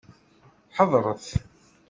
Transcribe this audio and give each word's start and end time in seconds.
Heḍṛet! 0.77 1.25